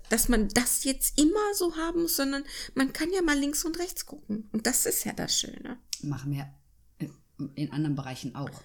dass 0.09 0.29
man 0.29 0.47
das 0.49 0.83
jetzt 0.83 1.19
immer 1.19 1.53
so 1.53 1.75
haben 1.75 2.03
muss, 2.03 2.15
sondern 2.15 2.43
man 2.75 2.93
kann 2.93 3.11
ja 3.11 3.21
mal 3.21 3.37
links 3.37 3.65
und 3.65 3.77
rechts 3.79 4.05
gucken. 4.05 4.49
Und 4.51 4.67
das 4.67 4.85
ist 4.85 5.03
ja 5.03 5.13
das 5.13 5.37
Schöne. 5.37 5.77
Machen 6.01 6.31
wir 6.31 6.49
in 7.55 7.71
anderen 7.71 7.95
Bereichen 7.95 8.35
auch. 8.35 8.63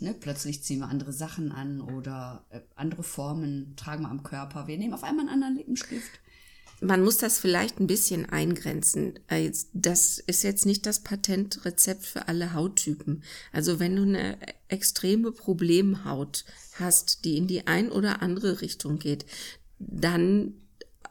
Ne? 0.00 0.14
Plötzlich 0.14 0.64
ziehen 0.64 0.80
wir 0.80 0.88
andere 0.88 1.12
Sachen 1.12 1.52
an 1.52 1.80
oder 1.80 2.44
äh, 2.50 2.60
andere 2.74 3.02
Formen 3.02 3.76
tragen 3.76 4.02
wir 4.02 4.10
am 4.10 4.22
Körper. 4.22 4.66
Wir 4.66 4.76
nehmen 4.76 4.94
auf 4.94 5.04
einmal 5.04 5.26
einen 5.26 5.34
anderen 5.34 5.56
Lippenstift 5.56 6.10
man 6.82 7.02
muss 7.02 7.16
das 7.16 7.38
vielleicht 7.38 7.80
ein 7.80 7.86
bisschen 7.86 8.28
eingrenzen. 8.28 9.18
Äh, 9.28 9.52
das 9.72 10.18
ist 10.18 10.42
jetzt 10.42 10.66
nicht 10.66 10.84
das 10.84 11.00
Patentrezept 11.00 12.04
für 12.04 12.28
alle 12.28 12.52
Hauttypen. 12.54 13.22
Also 13.52 13.78
wenn 13.78 13.96
du 13.96 14.02
eine 14.02 14.36
extreme 14.68 15.32
Problemhaut 15.32 16.44
hast, 16.74 17.24
die 17.24 17.36
in 17.36 17.46
die 17.46 17.66
ein 17.66 17.90
oder 17.90 18.20
andere 18.20 18.60
Richtung 18.60 18.98
geht, 18.98 19.24
dann 19.78 20.54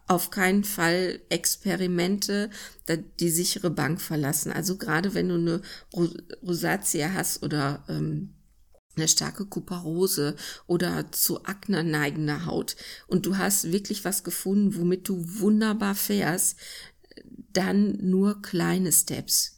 auf 0.07 0.29
keinen 0.29 0.65
Fall 0.65 1.21
Experimente, 1.29 2.49
die 3.21 3.29
sichere 3.29 3.69
Bank 3.69 4.01
verlassen. 4.01 4.51
Also 4.51 4.77
gerade 4.77 5.13
wenn 5.13 5.29
du 5.29 5.35
eine 5.35 5.61
Rosatia 6.43 7.13
hast 7.13 7.43
oder 7.43 7.85
ähm, 7.87 8.33
eine 9.01 9.07
starke 9.07 9.45
Kuparose 9.45 10.35
oder 10.67 11.11
zu 11.11 11.43
Akne 11.45 11.83
neigender 11.83 12.45
Haut 12.45 12.75
und 13.07 13.25
du 13.25 13.37
hast 13.37 13.71
wirklich 13.71 14.05
was 14.05 14.23
gefunden, 14.23 14.75
womit 14.75 15.09
du 15.09 15.23
wunderbar 15.39 15.95
fährst, 15.95 16.57
dann 17.53 17.97
nur 18.01 18.41
kleine 18.41 18.91
Steps. 18.91 19.57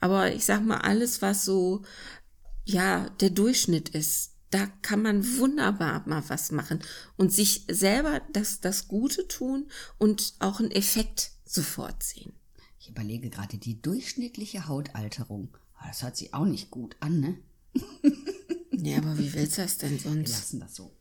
Aber 0.00 0.32
ich 0.32 0.44
sag 0.44 0.64
mal, 0.64 0.78
alles, 0.78 1.22
was 1.22 1.44
so, 1.44 1.82
ja, 2.64 3.08
der 3.20 3.30
Durchschnitt 3.30 3.88
ist, 3.90 4.32
da 4.50 4.66
kann 4.82 5.02
man 5.02 5.38
wunderbar 5.38 6.06
mal 6.06 6.22
was 6.28 6.52
machen 6.52 6.78
und 7.16 7.32
sich 7.32 7.64
selber 7.68 8.22
das, 8.32 8.60
das 8.60 8.86
Gute 8.86 9.26
tun 9.26 9.66
und 9.98 10.34
auch 10.38 10.60
einen 10.60 10.70
Effekt 10.70 11.32
sofort 11.44 12.02
sehen. 12.02 12.32
Ich 12.78 12.88
überlege 12.88 13.30
gerade 13.30 13.58
die 13.58 13.80
durchschnittliche 13.80 14.68
Hautalterung. 14.68 15.48
Ah, 15.78 15.88
das 15.88 16.02
hört 16.02 16.16
sich 16.16 16.34
auch 16.34 16.44
nicht 16.44 16.70
gut 16.70 16.96
an, 17.00 17.18
ne? 17.18 17.38
Ja, 18.82 18.98
aber 18.98 19.18
wie 19.18 19.32
willst 19.32 19.58
du 19.58 19.62
das 19.62 19.78
denn 19.78 19.98
sonst? 19.98 20.30
Wir 20.30 20.36
lassen 20.36 20.60
das 20.60 20.74
so. 20.74 20.96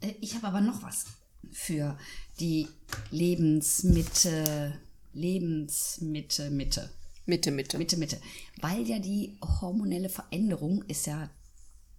Äh, 0.00 0.14
ich 0.20 0.34
habe 0.34 0.46
aber 0.46 0.60
noch 0.60 0.82
was 0.82 1.06
für 1.52 1.98
die 2.40 2.68
Lebensmitte, 3.10 4.78
Lebensmitte, 5.12 6.50
Mitte. 6.50 6.90
Mitte, 7.26 7.50
Mitte. 7.50 7.78
Mitte, 7.78 7.96
Mitte. 7.96 8.20
Weil 8.60 8.86
ja 8.86 8.98
die 8.98 9.38
hormonelle 9.42 10.08
Veränderung 10.08 10.82
ist 10.88 11.06
ja 11.06 11.30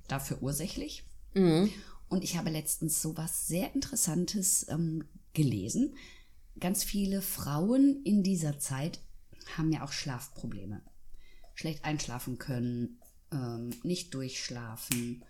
dafür 0.08 0.42
ursächlich. 0.42 1.04
Mhm. 1.34 1.70
Und 2.10 2.24
ich 2.24 2.38
habe 2.38 2.50
letztens 2.50 3.02
so 3.02 3.18
was 3.18 3.48
sehr 3.48 3.74
Interessantes 3.74 4.68
ähm, 4.70 5.06
gelesen. 5.34 5.96
Ganz 6.60 6.84
viele 6.84 7.22
Frauen 7.22 8.02
in 8.04 8.24
dieser 8.24 8.60
Zeit 8.60 9.00
haben 9.58 9.72
ja 9.72 9.84
auch 9.84 9.92
Schlafprobleme. 9.92 10.82
Schlecht 11.56 11.86
einschlafen 11.86 12.38
können, 12.38 13.00
ähm, 13.32 13.72
nicht 13.84 14.14
durchschlafen. 14.14 15.24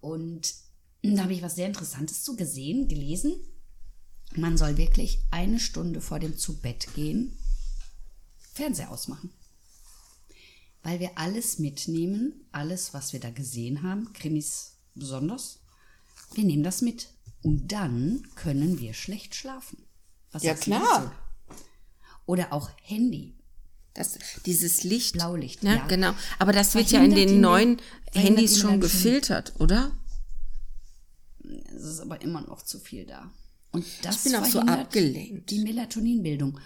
Und 0.00 0.54
da 1.02 1.24
habe 1.24 1.34
ich 1.34 1.42
was 1.42 1.56
sehr 1.56 1.66
Interessantes 1.66 2.22
zu 2.22 2.36
gesehen, 2.36 2.88
gelesen. 2.88 3.34
Man 4.34 4.56
soll 4.56 4.76
wirklich 4.76 5.18
eine 5.30 5.58
Stunde 5.58 6.00
vor 6.00 6.18
dem 6.18 6.38
zu 6.38 6.58
Bett 6.60 6.88
gehen, 6.94 7.36
Fernseher 8.54 8.90
ausmachen. 8.90 9.30
Weil 10.82 11.00
wir 11.00 11.12
alles 11.16 11.58
mitnehmen, 11.58 12.46
alles, 12.50 12.94
was 12.94 13.12
wir 13.12 13.20
da 13.20 13.30
gesehen 13.30 13.82
haben, 13.82 14.12
Krimis 14.12 14.76
besonders, 14.94 15.60
wir 16.34 16.44
nehmen 16.44 16.62
das 16.62 16.82
mit. 16.82 17.08
Und 17.42 17.68
dann 17.72 18.26
können 18.36 18.78
wir 18.78 18.94
schlecht 18.94 19.34
schlafen. 19.34 19.84
Was 20.30 20.42
ja, 20.42 20.54
klar. 20.54 21.12
Oder 22.26 22.52
auch 22.52 22.70
Handy. 22.82 23.34
Das, 23.94 24.18
dieses 24.46 24.84
Licht. 24.84 25.14
Blaulicht, 25.14 25.62
ne? 25.62 25.76
ja. 25.76 25.86
Genau. 25.86 26.14
Aber 26.38 26.52
das 26.52 26.74
wird 26.74 26.90
ja 26.90 27.02
in 27.02 27.14
den 27.14 27.40
neuen 27.40 27.80
Handys 28.14 28.58
schon 28.58 28.80
gefiltert, 28.80 29.52
oder? 29.58 29.92
Es 31.74 31.84
ist 31.84 32.00
aber 32.00 32.22
immer 32.22 32.40
noch 32.40 32.62
zu 32.62 32.78
viel 32.78 33.04
da. 33.04 33.30
Und 33.70 33.84
das 34.02 34.24
ich 34.24 34.32
bin 34.32 34.40
auch 34.40 34.46
so 34.46 34.60
abgelenkt. 34.60 35.50
Die 35.50 35.60
Melatoninbildung. 35.60 36.58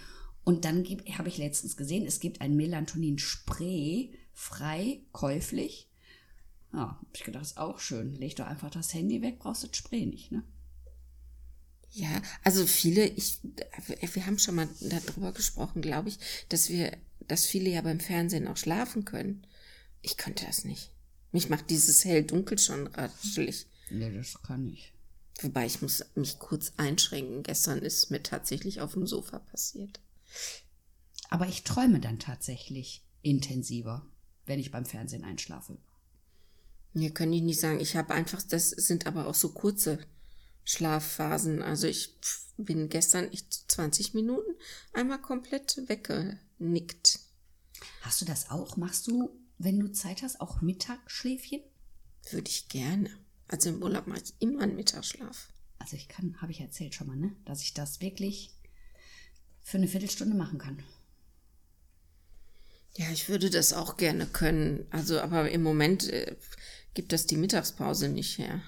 Und 0.43 0.63
dann 0.63 0.85
habe 1.17 1.27
ich 1.27 1.37
letztens 1.37 1.75
gesehen, 1.75 2.05
es 2.05 2.21
gibt 2.21 2.39
ein 2.39 2.55
Melatonin-Spray, 2.55 4.13
frei, 4.33 5.01
käuflich. 5.11 5.89
Ja, 6.71 6.99
hab 7.01 7.07
ich 7.13 7.23
gedacht, 7.23 7.43
ist 7.43 7.57
auch 7.57 7.79
schön. 7.79 8.13
Leg 8.15 8.35
doch 8.37 8.47
einfach 8.47 8.69
das 8.69 8.93
Handy 8.93 9.21
weg, 9.21 9.39
brauchst 9.39 9.63
du 9.63 9.67
das 9.67 9.77
Spray 9.77 10.05
nicht, 10.05 10.31
ne? 10.31 10.43
Ja, 11.91 12.21
also 12.43 12.65
viele, 12.67 13.05
ich, 13.05 13.39
wir 14.13 14.25
haben 14.25 14.37
schon 14.37 14.55
mal 14.55 14.67
darüber 14.81 15.31
gesprochen, 15.31 15.81
glaube 15.81 16.09
ich, 16.09 16.19
dass 16.49 16.69
wir 16.69 16.91
dass 17.27 17.45
viele 17.45 17.69
ja 17.69 17.81
beim 17.81 17.99
Fernsehen 17.99 18.47
auch 18.47 18.57
schlafen 18.57 19.05
können. 19.05 19.45
Ich 20.01 20.17
könnte 20.17 20.45
das 20.45 20.63
nicht. 20.63 20.91
Mich 21.31 21.49
macht 21.49 21.69
dieses 21.69 22.05
hell-dunkel 22.05 22.57
schon 22.57 22.87
ratschelig. 22.87 23.67
Nee, 23.89 24.13
das 24.13 24.41
kann 24.41 24.69
ich. 24.69 24.93
Wobei 25.41 25.65
ich 25.65 25.81
muss 25.81 26.03
mich 26.15 26.39
kurz 26.39 26.73
einschränken. 26.77 27.43
Gestern 27.43 27.79
ist 27.79 28.09
mir 28.09 28.23
tatsächlich 28.23 28.81
auf 28.81 28.93
dem 28.93 29.05
Sofa 29.05 29.39
passiert. 29.39 29.99
Aber 31.29 31.47
ich 31.47 31.63
träume 31.63 31.99
dann 31.99 32.19
tatsächlich 32.19 33.03
intensiver, 33.21 34.05
wenn 34.45 34.59
ich 34.59 34.71
beim 34.71 34.85
Fernsehen 34.85 35.25
einschlafe. 35.25 35.77
Mir 36.93 37.13
kann 37.13 37.33
ich 37.33 37.41
nicht 37.41 37.59
sagen. 37.59 37.79
Ich 37.79 37.95
habe 37.95 38.13
einfach, 38.13 38.41
das 38.41 38.69
sind 38.69 39.05
aber 39.05 39.27
auch 39.27 39.35
so 39.35 39.49
kurze 39.49 39.99
Schlafphasen. 40.67 41.63
Also 41.63 41.87
ich 41.87 42.15
bin 42.57 42.89
gestern 42.89 43.31
echt 43.31 43.71
20 43.71 44.13
Minuten 44.13 44.51
einmal 44.93 45.21
komplett 45.21 45.81
wegge 45.87 46.37
nickt. 46.59 47.19
Hast 48.01 48.21
du 48.21 48.25
das 48.25 48.51
auch? 48.51 48.75
Machst 48.77 49.07
du 49.07 49.31
wenn 49.59 49.79
du 49.79 49.91
Zeit 49.91 50.21
hast, 50.21 50.39
auch 50.39 50.61
Mittagsschläfchen? 50.61 51.61
Würde 52.29 52.49
ich 52.49 52.69
gerne. 52.69 53.09
Also 53.47 53.69
im 53.69 53.81
Urlaub 53.81 54.07
mache 54.07 54.21
ich 54.23 54.33
immer 54.39 54.61
einen 54.61 54.75
Mittagsschlaf. 54.75 55.49
Also 55.79 55.95
ich 55.95 56.07
kann, 56.07 56.39
habe 56.41 56.51
ich 56.51 56.59
erzählt 56.59 56.93
schon 56.93 57.07
mal, 57.07 57.15
ne? 57.15 57.35
Dass 57.45 57.61
ich 57.61 57.73
das 57.73 58.01
wirklich 58.01 58.53
für 59.63 59.77
eine 59.77 59.87
Viertelstunde 59.87 60.35
machen 60.35 60.59
kann. 60.59 60.83
Ja, 62.97 63.09
ich 63.11 63.29
würde 63.29 63.49
das 63.49 63.73
auch 63.73 63.97
gerne 63.97 64.25
können. 64.25 64.85
Also, 64.91 65.19
aber 65.21 65.49
im 65.49 65.63
Moment 65.63 66.09
äh, 66.09 66.35
gibt 66.93 67.13
das 67.13 67.25
die 67.25 67.37
Mittagspause 67.37 68.09
nicht 68.09 68.37
her. 68.37 68.61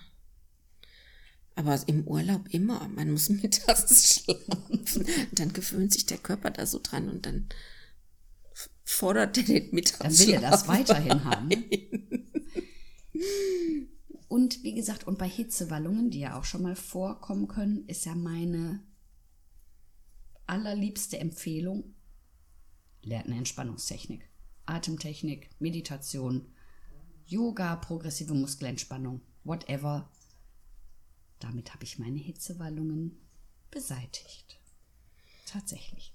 Aber 1.59 1.77
im 1.87 2.07
Urlaub 2.07 2.47
immer. 2.51 2.87
Man 2.87 3.11
muss 3.11 3.27
mittags 3.29 4.15
schlafen. 4.15 5.05
Dann 5.33 5.51
gewöhnt 5.51 5.91
sich 5.91 6.05
der 6.05 6.17
Körper 6.17 6.51
da 6.51 6.65
so 6.65 6.79
dran 6.81 7.09
und 7.09 7.25
dann 7.25 7.49
fordert 8.85 9.37
er 9.37 9.43
den 9.43 9.69
Mittagsschlaf. 9.71 10.17
Dann 10.17 10.27
will 10.27 10.33
er 10.35 10.41
das 10.51 10.67
weiterhin 10.69 11.25
haben. 11.25 11.49
Ne? 11.49 11.65
Und 14.29 14.63
wie 14.63 14.73
gesagt, 14.73 15.05
und 15.05 15.17
bei 15.17 15.27
Hitzewallungen, 15.27 16.11
die 16.11 16.19
ja 16.19 16.39
auch 16.39 16.45
schon 16.45 16.61
mal 16.61 16.77
vorkommen 16.77 17.49
können, 17.49 17.85
ist 17.87 18.05
ja 18.05 18.15
meine 18.15 18.81
allerliebste 20.45 21.19
Empfehlung, 21.19 21.95
lernt 23.01 23.25
eine 23.25 23.37
Entspannungstechnik. 23.37 24.29
Atemtechnik, 24.65 25.49
Meditation, 25.59 26.53
Yoga, 27.25 27.75
progressive 27.75 28.33
Muskelentspannung, 28.33 29.19
whatever. 29.43 30.09
Damit 31.39 31.73
habe 31.73 31.83
ich 31.83 31.99
meine 31.99 32.19
Hitzewallungen 32.19 33.17
beseitigt. 33.71 34.59
Tatsächlich. 35.45 36.11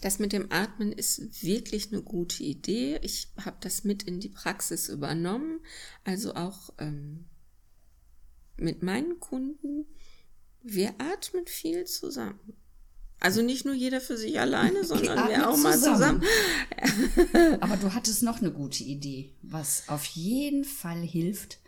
Das 0.00 0.18
mit 0.18 0.32
dem 0.32 0.50
Atmen 0.50 0.92
ist 0.92 1.42
wirklich 1.42 1.92
eine 1.92 2.02
gute 2.02 2.42
Idee. 2.42 2.98
Ich 3.02 3.28
habe 3.44 3.58
das 3.60 3.84
mit 3.84 4.02
in 4.02 4.20
die 4.20 4.30
Praxis 4.30 4.88
übernommen. 4.88 5.60
Also 6.04 6.34
auch 6.34 6.70
ähm, 6.78 7.26
mit 8.56 8.82
meinen 8.82 9.20
Kunden. 9.20 9.86
Wir 10.62 10.94
atmen 10.98 11.46
viel 11.46 11.84
zusammen. 11.84 12.54
Also 13.18 13.42
nicht 13.42 13.66
nur 13.66 13.74
jeder 13.74 14.00
für 14.00 14.16
sich 14.16 14.40
alleine, 14.40 14.84
sondern 14.86 15.28
wir 15.28 15.50
auch 15.50 15.56
mal 15.58 15.78
zusammen. 15.78 16.22
Aber 17.60 17.76
du 17.76 17.92
hattest 17.92 18.22
noch 18.22 18.38
eine 18.38 18.52
gute 18.52 18.82
Idee, 18.82 19.34
was 19.42 19.88
auf 19.88 20.04
jeden 20.06 20.64
Fall 20.64 21.02
hilft, 21.02 21.58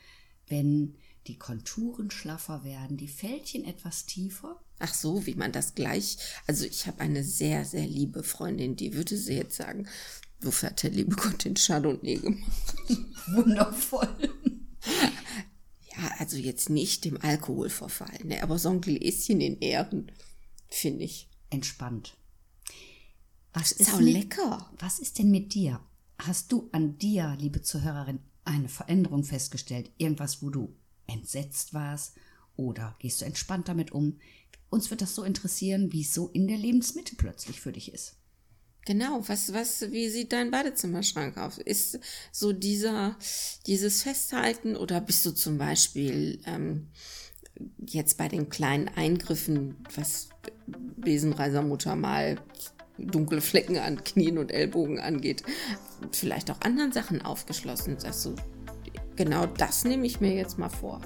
wenn 0.46 0.96
die 1.26 1.38
Konturen 1.38 2.10
schlaffer 2.10 2.64
werden, 2.64 2.96
die 2.96 3.08
Fältchen 3.08 3.64
etwas 3.64 4.06
tiefer. 4.06 4.60
Ach 4.78 4.92
so, 4.92 5.26
wie 5.26 5.34
man 5.34 5.52
das 5.52 5.74
gleich. 5.74 6.18
Also 6.46 6.64
ich 6.64 6.86
habe 6.86 7.00
eine 7.00 7.22
sehr, 7.22 7.64
sehr 7.64 7.86
liebe 7.86 8.22
Freundin, 8.22 8.76
die 8.76 8.94
würde 8.94 9.16
sie 9.16 9.34
jetzt 9.34 9.56
sagen, 9.56 9.88
wofür 10.40 10.70
hat 10.70 10.82
der 10.82 10.90
liebe 10.90 11.14
Gott 11.14 11.44
den 11.44 11.54
Chardonnay 11.54 12.16
gemacht? 12.16 12.74
Wundervoll. 13.28 14.08
Ja, 15.96 16.10
also 16.18 16.36
jetzt 16.36 16.70
nicht 16.70 17.04
dem 17.04 17.20
Alkohol 17.20 17.70
verfallen, 17.70 18.28
ne, 18.28 18.42
aber 18.42 18.58
so 18.58 18.70
ein 18.70 18.80
Gläschen 18.80 19.40
in 19.40 19.60
Ehren, 19.60 20.10
finde 20.68 21.04
ich. 21.04 21.28
Entspannt. 21.50 22.16
Was 23.52 23.72
ist, 23.72 23.80
ist 23.82 23.94
auch 23.94 24.00
mit, 24.00 24.14
lecker. 24.14 24.70
Was 24.78 24.98
ist 24.98 25.18
denn 25.18 25.30
mit 25.30 25.54
dir? 25.54 25.80
Hast 26.18 26.50
du 26.50 26.68
an 26.72 26.98
dir, 26.98 27.36
liebe 27.38 27.62
Zuhörerin, 27.62 28.20
eine 28.44 28.68
Veränderung 28.68 29.22
festgestellt? 29.22 29.90
Irgendwas, 29.98 30.42
wo 30.42 30.50
du 30.50 30.74
entsetzt 31.12 31.74
warst? 31.74 32.14
Oder 32.56 32.96
gehst 32.98 33.20
du 33.20 33.24
entspannt 33.24 33.68
damit 33.68 33.92
um? 33.92 34.18
Uns 34.70 34.90
wird 34.90 35.02
das 35.02 35.14
so 35.14 35.22
interessieren, 35.22 35.92
wie 35.92 36.02
es 36.02 36.14
so 36.14 36.28
in 36.28 36.48
der 36.48 36.56
Lebensmitte 36.56 37.16
plötzlich 37.16 37.60
für 37.60 37.72
dich 37.72 37.92
ist. 37.92 38.16
Genau, 38.84 39.22
was, 39.28 39.52
was, 39.52 39.92
wie 39.92 40.08
sieht 40.08 40.32
dein 40.32 40.50
Badezimmerschrank 40.50 41.38
aus? 41.38 41.58
Ist 41.58 42.00
so 42.32 42.52
dieser, 42.52 43.16
dieses 43.66 44.02
Festhalten 44.02 44.74
oder 44.76 45.00
bist 45.00 45.24
du 45.24 45.30
zum 45.30 45.56
Beispiel 45.56 46.40
ähm, 46.46 46.88
jetzt 47.86 48.18
bei 48.18 48.26
den 48.26 48.48
kleinen 48.48 48.88
Eingriffen, 48.88 49.76
was 49.94 50.30
Besenreisermutter 50.96 51.94
mal 51.94 52.38
dunkle 52.98 53.40
Flecken 53.40 53.78
an 53.78 54.02
Knien 54.02 54.38
und 54.38 54.50
Ellbogen 54.50 54.98
angeht, 54.98 55.44
vielleicht 56.10 56.50
auch 56.50 56.60
anderen 56.60 56.92
Sachen 56.92 57.22
aufgeschlossen, 57.22 57.98
dass 57.98 58.24
du 58.24 58.34
genau 59.16 59.46
das 59.46 59.84
nehme 59.84 60.06
ich 60.06 60.20
mir 60.20 60.34
jetzt 60.34 60.58
mal 60.58 60.68
vor. 60.68 61.00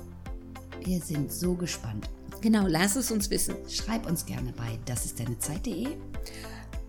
Wir 0.85 1.01
sind 1.01 1.33
so 1.33 1.55
gespannt. 1.55 2.09
Genau, 2.41 2.67
lass 2.67 2.97
es 2.97 3.11
uns 3.11 3.31
wissen. 3.31 3.57
Schreib 3.69 4.07
uns 4.07 4.25
gerne 4.25 4.53
bei 4.53 4.79
dasistdeinezeit.de, 4.85 5.89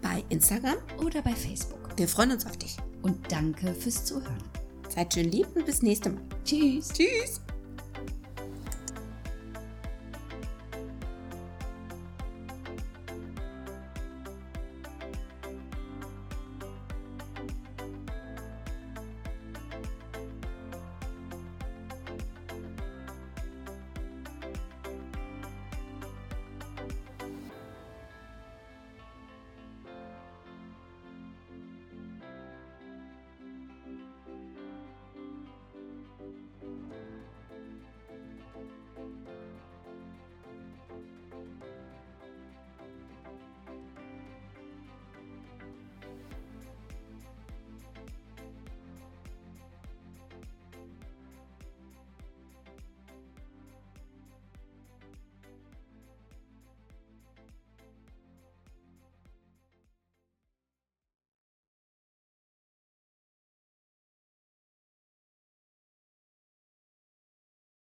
bei 0.02 0.24
Instagram 0.30 0.78
oder 1.04 1.22
bei 1.22 1.34
Facebook. 1.34 1.80
Wir 1.96 2.08
freuen 2.08 2.32
uns 2.32 2.46
auf 2.46 2.58
dich. 2.58 2.78
Und 3.02 3.32
danke 3.32 3.74
fürs 3.74 4.06
Zuhören. 4.06 4.44
Seid 4.90 5.14
schön 5.14 5.32
lieb 5.32 5.48
und 5.56 5.66
bis 5.66 5.82
nächste 5.82 6.10
Mal. 6.10 6.22
Tschüss. 6.44 6.90
Tschüss. 6.90 7.42